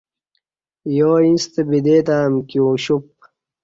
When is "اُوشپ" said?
2.63-3.05